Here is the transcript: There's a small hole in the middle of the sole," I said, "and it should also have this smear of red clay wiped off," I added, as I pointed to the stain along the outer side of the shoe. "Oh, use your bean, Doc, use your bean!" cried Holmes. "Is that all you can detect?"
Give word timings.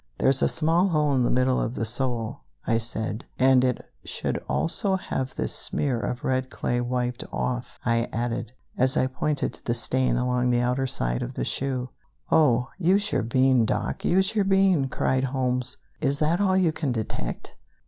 There's 0.17 0.41
a 0.41 0.49
small 0.49 0.87
hole 0.87 1.13
in 1.13 1.23
the 1.23 1.29
middle 1.29 1.61
of 1.61 1.75
the 1.75 1.85
sole," 1.85 2.39
I 2.65 2.79
said, 2.79 3.23
"and 3.37 3.63
it 3.63 3.85
should 4.03 4.43
also 4.49 4.95
have 4.95 5.35
this 5.35 5.53
smear 5.53 5.99
of 5.99 6.23
red 6.23 6.49
clay 6.49 6.81
wiped 6.81 7.23
off," 7.31 7.77
I 7.85 8.09
added, 8.11 8.51
as 8.79 8.97
I 8.97 9.05
pointed 9.05 9.53
to 9.53 9.63
the 9.63 9.75
stain 9.75 10.17
along 10.17 10.49
the 10.49 10.59
outer 10.59 10.87
side 10.87 11.21
of 11.21 11.35
the 11.35 11.45
shoe. 11.45 11.89
"Oh, 12.31 12.67
use 12.79 13.11
your 13.11 13.21
bean, 13.21 13.63
Doc, 13.63 14.03
use 14.03 14.33
your 14.33 14.45
bean!" 14.45 14.87
cried 14.89 15.25
Holmes. 15.25 15.77
"Is 15.99 16.17
that 16.17 16.41
all 16.41 16.57
you 16.57 16.71
can 16.71 16.91
detect?" 16.91 17.53